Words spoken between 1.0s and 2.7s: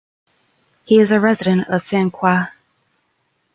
a resident of Saint Croix.